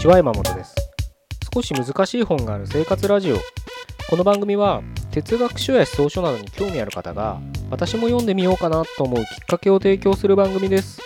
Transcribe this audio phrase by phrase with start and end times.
[0.00, 0.74] ちは山本です。
[1.52, 3.36] 少し難しい本がある生活ラジオ。
[4.08, 7.38] この番組は哲学書や思想書などに興味ある方が
[7.70, 11.02] 私も読んでみようかなと思うきっかけを提供する番組です。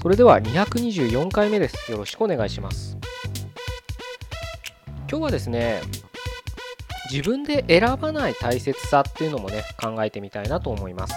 [0.00, 1.90] それでは224回目です。
[1.90, 2.96] よろしくお願いします。
[5.10, 5.80] 今日はですね
[7.10, 11.14] 自分で選ばない大切さっていうのもね考えてみたいなと思います。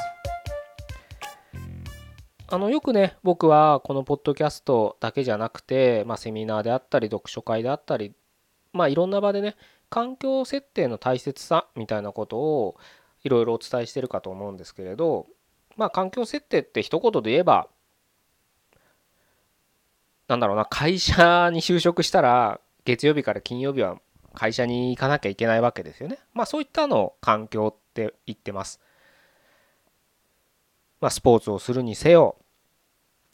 [2.48, 8.14] あのよくね僕はこのポッドキャストだけじゃなくて、まあ、セミナーであったり読書会であったり
[8.72, 9.56] まあいろんな場でね
[9.90, 12.78] 環境設定の大切さみたいなことを
[13.24, 15.26] いろいろお伝えしてるかと思うんですけれど
[15.76, 17.68] まあ環境設定って一言で言えば
[20.28, 23.98] なんだろうな会社に就職したら月曜日から金曜日は
[24.36, 26.20] 会社に行かなきゃいけないわけですよね。
[26.34, 28.82] まあそういったのを環境って言ってます。
[31.06, 32.38] まあ、スポーツをするにせよ、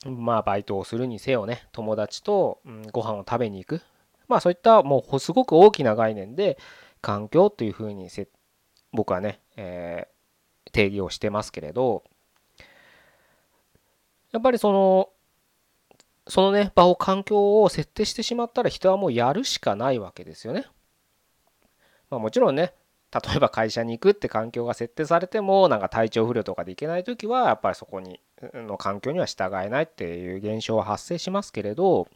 [0.05, 3.81] まあ、バイトをするにせよね、友達と、うん、ご飯を食べに行く。
[4.27, 6.57] まあ、そういったもうすごく大きな概念で、
[7.02, 8.27] 環境というふうにせ
[8.94, 12.03] 僕はね、えー、定義をしてますけれど、
[14.31, 15.09] やっぱりその、
[16.27, 20.66] そのね、場を、環境を設定してしまったら人はもうやるしかないわけですよね。
[22.09, 22.73] まあもちろんね、
[23.11, 28.22] 例えば会社に行くって環境が設定されてもなんか体調不良とかで行けない時はやっぱりそこに
[28.53, 32.08] の環境には従えないっていう現象は発生しますけれど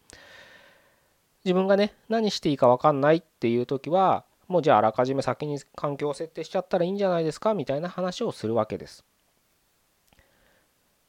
[1.44, 9.03] 自分がね何していいか分かんないっていう時はもうじゃああらかじめ先に環境を設定しちゃったらいいんじゃないですかみたいな話をするわけです。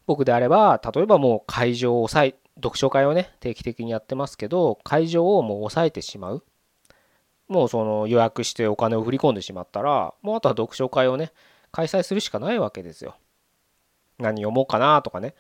[0.06, 6.44] 僕であれば例えばもう会場を抑え読書会をね定期的にやってますけど会場をもう抑えてしまう
[7.48, 11.32] もうその予約してお金を振り込んでしまったら、もうあとは読書会をね、
[11.71, 13.16] 開催するしかないわけですよ。
[14.19, 15.34] 何読もうかなとかね、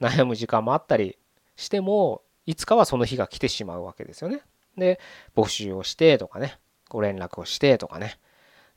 [0.00, 1.18] 悩む時間もあったり
[1.56, 4.42] しても、いつかはその日が来てしまうわけですよね。
[4.76, 5.00] で、
[5.36, 6.58] 募集をしてとかね、
[6.88, 8.18] ご連絡をしてとかね、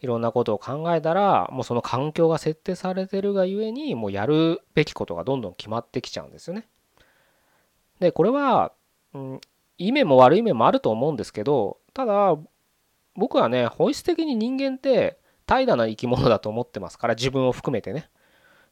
[0.02, 6.68] いろんなことを考えたら、もうその環境が設定されてるがゆえに、もうやるべきことがどんどん決まってきちゃうんですよね。
[8.00, 8.74] で、これは、
[9.14, 9.42] うん、
[9.78, 12.38] いい面も悪い面もあると思うんですけど、ただ、
[13.16, 18.10] 僕はね本質的に人間って怠惰な生き物だと思ってますから自分を含めてね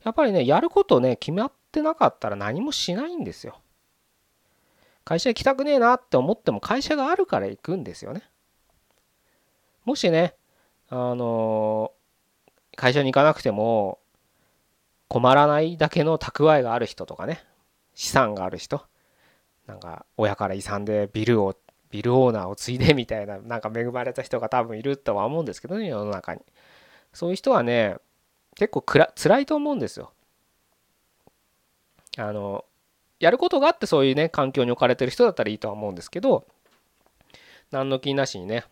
[0.04, 3.62] やっぱりねやることね決まってなかったら何もしないんですよ。
[5.04, 8.24] 会社行きたくねえなって思っても会社があるから行くんですよね。
[9.86, 10.36] もしね
[10.90, 11.92] あの
[12.76, 14.00] 会社に行かなくても
[15.08, 17.44] 困らないだけの蓄えがある人とかね
[17.96, 18.86] 資産がある人
[19.68, 21.56] なんか親から遺産でビルを
[21.90, 26.42] ビルオーナーを継いでみたいななんか恵まれた人が多分いるとは思うんですけどね世の中に。
[27.14, 27.98] そういう人はね
[28.62, 30.12] 結構くら辛いと思うんですよ
[32.16, 32.64] あの
[33.20, 36.46] やることがあってそういうね環境に置かれてる人だったらいいとは思うんですけど
[37.72, 38.66] 何の気なしにね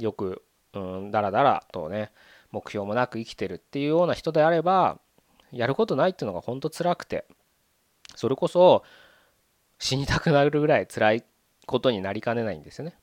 [0.00, 0.42] よく
[0.74, 2.12] うんだらだらとね
[2.50, 4.98] 目標もなく生きてるっていうような人であれば
[5.50, 7.24] やることないっていうのが本当辛くて
[8.16, 8.84] それこそ
[9.78, 11.24] 死にたくなるぐらい辛い
[11.64, 12.98] ことになりかねないんですよね。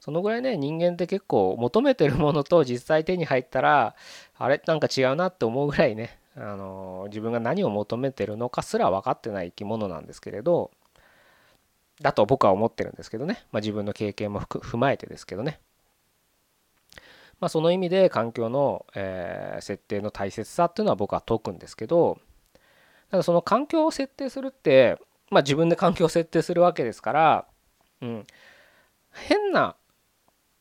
[0.00, 3.94] そのぐらいね人間って結構求めてるものと実際手に入ったら
[4.38, 10.70] あれなんか違うなって思うぐらいねあの自分が何を求めてるのかすら分かってない生き物なんですけれど
[12.00, 15.60] だと僕は思ってるんですけどね、まあ、自分の経験も踏まえてですけどね。
[17.38, 22.16] まあ、その意味で環境の、えー、設定の大切さっていうのは僕は解くんですけど
[23.10, 24.98] ただその環境を設定するって
[25.30, 27.46] まあ、自分で環境を設定するわけですから、
[28.00, 28.26] うん、
[29.12, 29.76] 変な、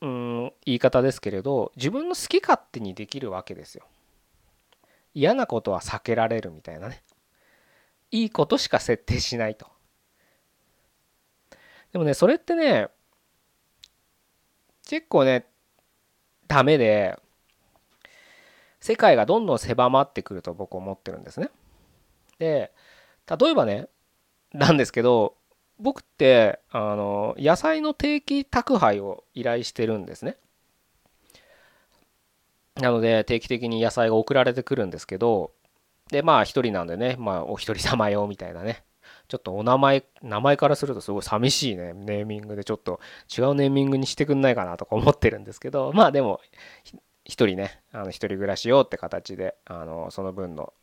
[0.06, 3.88] うん、言い方ですけれど自分の好き勝手にできるわけですよ。
[5.16, 7.02] 嫌なことは避けられるみたいなね。
[8.12, 9.66] いいことしか設定しないと。
[11.92, 12.90] でもねそれってね
[14.88, 15.48] 結構ね
[16.48, 17.18] ダメで
[18.80, 21.50] 世界がどんどん狭まってくると僕思ってるんですね。
[22.38, 22.72] で
[23.28, 23.88] 例えばね
[24.54, 25.36] なんですけど
[25.80, 30.38] 僕ってあの野菜の定期宅配を依頼してるんですね。
[32.76, 35.52] なので定期的に野菜が送られてくるんですけど
[36.12, 38.84] でまあ一人なんでねまあお一人様用みたいなね。
[39.28, 41.94] ちょっとお名前名前からするとすごい寂しいね。
[41.94, 43.00] ネーミングでちょっと
[43.36, 46.42] 違うネーミングにしてくんないかなとか思ってるんですけどまあでも
[47.24, 50.74] 一人ねあの一人暮らし用って形であのその分の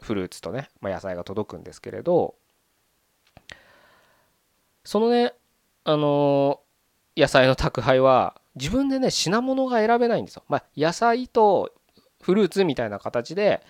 [0.00, 2.34] フルーツとね、まあ、野菜が届くんですけれど
[4.84, 5.34] そのね
[5.84, 6.60] あの
[7.16, 10.44] 野菜の宅配は自分でね品物が選べないんですよ。
[10.48, 11.72] まあ、野菜と
[12.20, 13.62] フルーツみたいな形で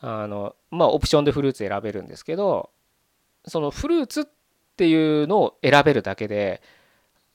[0.00, 2.70] あのまあオプションでフルーツ選べるんですけど
[3.46, 4.24] そのフルーツっ
[4.76, 6.62] ていうのを選べるだけで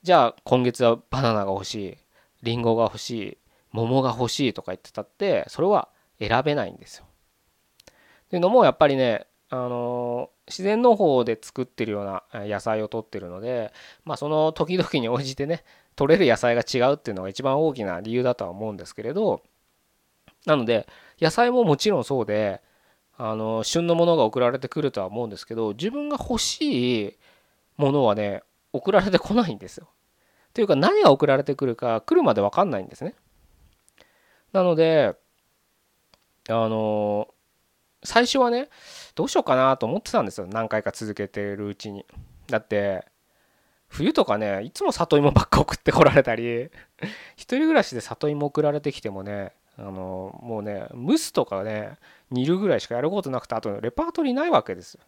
[0.02, 1.96] じゃあ今月はバナナが欲しい
[2.42, 3.38] リンゴが欲しい
[3.72, 5.88] 桃が欲しいとか言ってたってそれは
[6.18, 7.06] 選べないんですよ。
[7.06, 13.70] っていうのもやっぱりねあの自然農法で作ってるような野菜を取ってるので
[14.06, 15.62] まあその時々に応じてね
[15.94, 19.42] 取れる野菜が違うっていうのが一番大きな理由だとは思うんですけれど
[20.46, 20.88] なので
[21.20, 22.62] 野菜ももちろんそうで
[23.18, 27.18] あの旬のものが送られてくるとは思うんですけど自分が欲しい
[27.76, 29.90] ものはね送られてこないんですよ。
[30.54, 33.14] というか何が送られてくるか来るまで分かんないんですね。
[34.54, 35.14] なので
[36.48, 37.28] あの
[38.04, 38.68] 最初はね
[39.14, 42.04] どうしようかなと思ってたんですよ何回か続けてるうちに。
[42.48, 43.06] だって
[43.88, 46.70] 冬とかねいつも里芋ばっか送ってこられたり
[47.36, 51.98] 一人暮らしで里芋送られてきてもねあのもうね蒸すとかね
[52.30, 55.00] 煮るぐらいしかやることなくてあとレパートリーないわけですよ。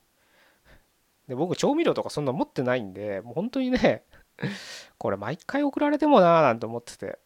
[1.29, 4.05] で僕調味料とかそんな持ってないんでもう本当にね
[4.99, 7.19] これ毎回送られてもなーなんて思ってて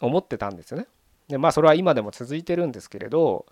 [0.00, 0.86] 思ってたんですよね。
[1.28, 3.46] でまあそれは今でも続いてるんですけれど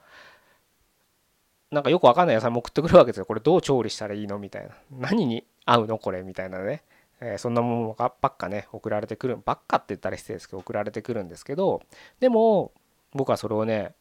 [1.70, 3.26] なんかよくわかんない野菜も送ってくるわけですよ。
[3.26, 4.70] これどう調理したらいいのみたいな。
[4.90, 6.82] 何に合うのこれみたいなね。
[7.20, 11.82] えー、そんなものばっかね送られてくるばっかって言ったら失礼ですけど送られてくるんですけど
[12.20, 12.72] でも
[13.12, 13.94] 僕はそれをね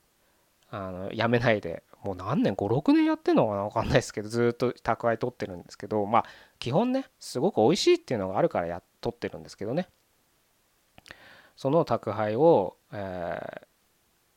[0.70, 3.64] あのやめないでもう何年56年やってんのかな？
[3.64, 6.26] 分かんないですけどずっと宅配取ってるんですけどまあ
[6.60, 9.88] 基本ねすごく美味しいっていうのがあるからや取ってるんですけどね
[11.56, 13.62] その宅配を、えー、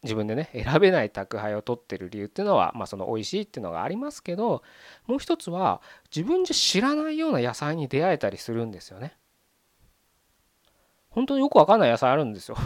[0.03, 4.63] 自分でね選べない宅配を取ってる理由っていうのは、まあ、その美味しいっていうのがありますけど
[5.07, 5.83] もう一つは
[6.15, 9.17] 自分じゃ知らないような野菜に出会えたりするんですよね。
[11.11, 12.57] 本当によくわかんない野菜あるんですよ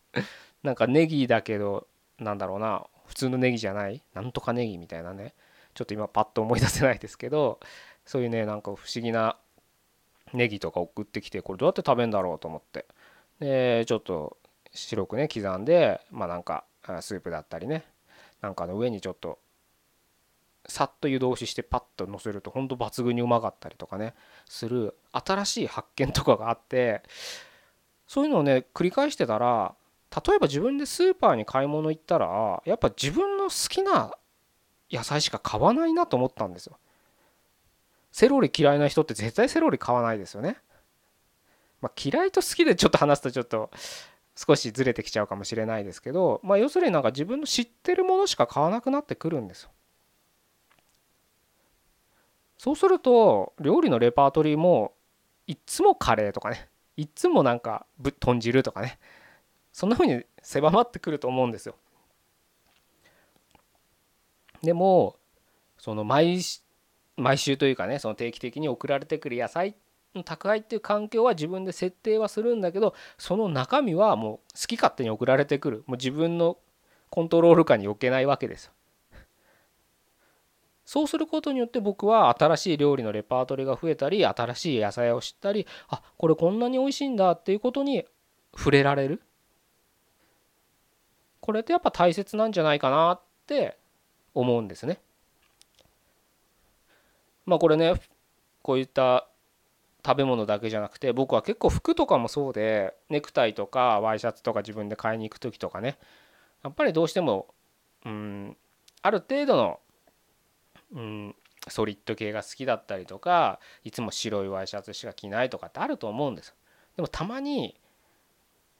[0.62, 1.86] なんかネギだけど
[2.18, 5.34] なんだろうな普通のネギじゃないなんとかネギみたいなね
[5.74, 7.60] ちょっと今パッと思い出せないですけど
[8.06, 9.36] そういうねなんか不思議な
[10.32, 12.86] ネギとか送ってきてこれどうやって食べるんだろうと思って
[13.40, 14.38] でちょっと
[14.72, 16.64] 白くね刻んでまあなんか
[17.00, 17.84] スープだったりね
[18.40, 19.38] なんかの上にちょっと
[20.66, 24.14] さっと湯通ししてパッとのせるとほんと抜群にうまかったりとかね
[24.48, 27.02] する新しい発見とかがあって
[28.06, 29.74] そういうのをね繰り返してたら
[30.26, 34.12] 例えば自分でスーパーに買い物行ったらやっぱ自分の好きな
[34.90, 36.76] 野菜しか買わないなと思ったんですよ。
[38.12, 40.58] セロリ嫌いな人って絶対セロリ買わないですよね。
[41.80, 43.70] まあ、嫌いと好きでちょっと話すとちょっと
[44.36, 49.70] 少しずれてきちゃうかもしれないですけど、まあ、要するになんか自分の知ってるものしか買わなくなってくるんですよ。
[52.56, 54.92] そうすると料理のレパートリーも
[55.48, 58.98] いっつもカレーとかねいっつもなんかぶ豚汁とかね
[59.72, 61.74] そんな風に狭まってくると思うんですよ。
[64.62, 65.16] でも
[65.76, 66.40] その毎
[67.16, 69.74] 毎週というかねその定期的に送られてくる野菜っ
[70.24, 76.58] 宅配っていう環境は自分で設定はするんだけどその中身はもう好き勝手に送られてくるもう自分の
[77.08, 78.72] コントロール下に置けないわけですよ。
[80.84, 88.04] そうすることによって僕は新しい料理のレパートリーが増えたり新しい野菜を知ったりあこれこんなに美味しいんだっていうことに
[88.54, 89.22] 触れられる
[91.40, 93.78] これってやっぱ大切なんじゃないかなって
[94.34, 95.00] 思うんですね。
[97.46, 97.94] まあこれね
[98.62, 99.28] こういった
[100.04, 105.98] 食べ物だけじゃなくて僕は結構服とかもそうでネクタイとかワイシャツとか自分で買いに行く時とかね。
[106.64, 107.48] やっぱりどうしても
[108.04, 108.56] うん
[109.02, 109.80] ある程度の
[110.94, 111.34] うん
[111.68, 116.54] ソリッド系が好きだったりとかいつも白いワイシャツしか着ないとかってあると思うんです
[116.96, 117.76] でもたまに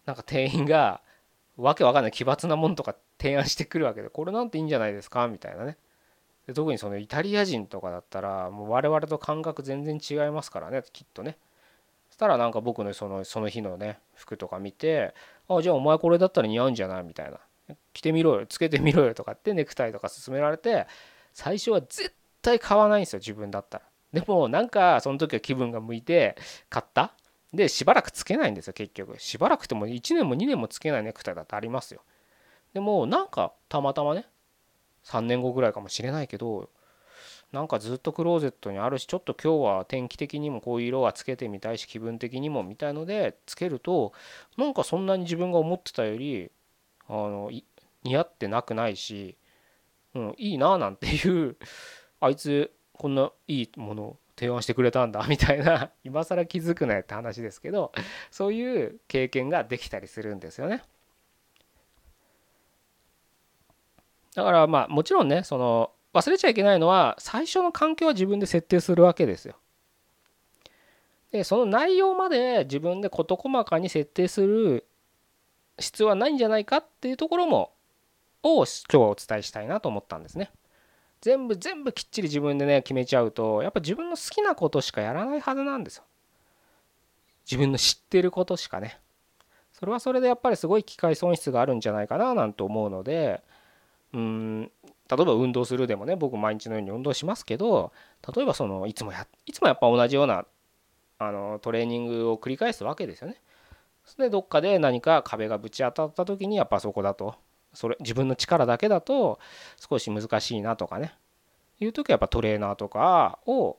[0.05, 1.01] なんか店員が
[1.57, 5.29] わけわかんない奇抜なもんとか提案してくるわけでこれなんていいんじゃないですか？
[5.29, 5.77] みたいなね。
[6.47, 11.37] で特にそのイタリア人とかだったらもう我々と感覚全然違いますからねきっとね
[12.09, 15.15] そしたらなんか僕のそのその日のね服とか見て
[15.49, 17.39] 「あじゃあお前これだったら似合うんじゃない?」みたいな
[17.95, 20.87] 「着てみろよつけてみろよ」とかってネクタイとか勧められて
[21.33, 23.85] 最初は絶対買わないんですよ自分だったら。
[24.13, 26.37] でもなんかその時は気分が向いて
[26.69, 27.15] 買った
[27.55, 32.03] でしばらくつけないんですよ結局しばらくても1年も2年もつけないネクタイだってありますよ
[32.75, 34.27] でもなんかたまたまね
[35.05, 36.69] 3年後ぐらいかもしれないけど
[37.53, 44.13] なんかずっとクローゼットにあるしちょっと今日は天気的にもこういう色はつけてみたいし気分的にもみたいのでつけると
[44.57, 46.51] なんかそんなに自分が思ってたより
[47.09, 47.51] あの
[48.05, 49.37] 似合ってなくないし、
[50.15, 51.57] うん、いいななんていう
[52.21, 57.93] あいつこんないいものを提案してくれたんだみたいな今更気づくなよって話ですけど
[58.31, 60.83] そういう経験ができたりするんですよね。
[64.35, 69.57] だからまあもちろんねその忘れちゃいけないのは最初の環境は自分で設定するわけですよ。
[71.31, 74.87] でその内容まで自分で事細かに設定する
[75.79, 77.73] 必要はないんじゃないかっていうところも
[78.43, 80.51] を今日はお伝えしたいなと思ったんですね。
[81.23, 86.05] 全部全部きっちり自分でね決めちゃうとやっぱ自分の好きなことしかやらないはずなんですよ。
[87.45, 88.99] 自分の知ってることしかね。
[89.73, 93.43] それはそれでやっぱりすごい機械損失があるんじゃないかななんて思うので
[94.13, 94.71] うん
[95.09, 97.93] 例えば運動するでもね僕毎日のように運動しますけど
[98.35, 100.47] 例えばそのいつもやいつもやっぱ同じような
[101.19, 103.37] あのトレーニングを繰り返すわけですよね。
[104.19, 107.37] でどっかで何か壁がぶち当たった時にやっぱそこだと
[107.73, 109.39] それ自分の力だけだと
[109.77, 111.15] 少し難しいなとかね
[111.79, 113.79] いう時はやっぱトレーナーとかを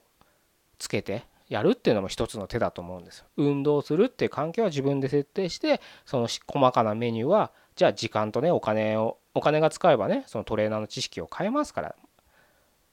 [0.79, 3.25] つけてやるっていうのも一つの手だと思うんですよ。
[3.37, 11.95] 運動するっていう環境は自分で設定してその細かなメニューはじゃあ時間とねお金をお金が使えばねそのトレーナーの知識を変えますから。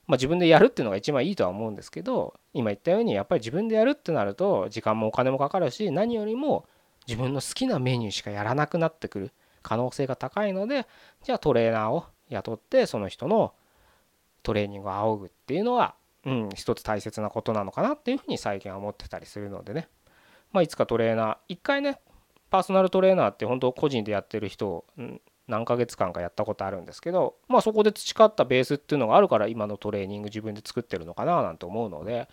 [0.06, 6.66] まあ自分でやるっていうのが一番いいとは思うんですけど今言ったようにやっぱり自分でやるってなると時間もお金もかかるし何よりも
[7.06, 9.30] 自分の好きなメニューしかやらなくなってくる。
[9.62, 10.87] 可能性が高いので
[11.23, 13.52] じゃあトレーナーを雇ってその人の
[14.42, 15.94] トレーニングを仰ぐっていうのは、
[16.25, 19.88] うん、一つ大切なことなのかなっていうふうに最近は思ってたりするのでね、
[20.52, 22.00] まあ、いつかトレーナー一回ね
[22.50, 25.20] パーソナルトレーナーって本当個人でやってる人を、うん、
[25.50, 32.28] 何ヶ月間かやったことあるんですけどまあそこで培ったベースっていうのがあるから今のトレーニング自分で作ってるのかななんて思うので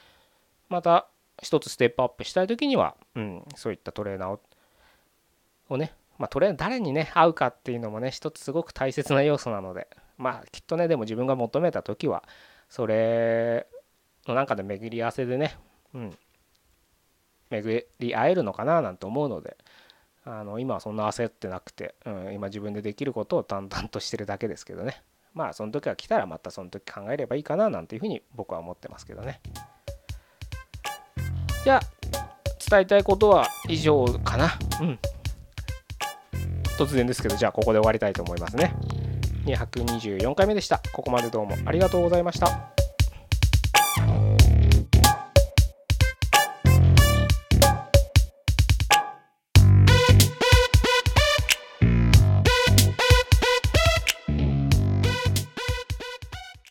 [0.70, 1.08] また
[1.42, 4.40] 一つステップアップしたい時には、うん、そういったトレーナー
[5.70, 12.24] をねまあ、とりあえず誰にね会うかっていうのもね一つすごく大切な要素なのでまあきっとねでも自分が求めた時は
[12.70, 13.68] それ
[14.28, 15.56] の中で巡り合わせでね、
[15.94, 16.18] うん、
[17.50, 19.58] 巡り合えるのかななんて思うので
[20.30, 25.02] あの今はそんな焦ってなくて、うん、今自分でできることを淡々としてるだけですけどね。
[25.34, 29.40] まあその時は来たらまたその時考えればいいかななんていうふうに僕は思ってますけどね。
[31.64, 31.82] じゃあ
[32.70, 34.52] 伝えたいことは以上かな。
[34.82, 35.00] うん。
[36.78, 38.76] 突然ですけどじゃあここで終わりたいと思いますね。
[39.46, 40.82] 224回目でした。
[40.92, 42.77] ここまでどうもありがとうございました。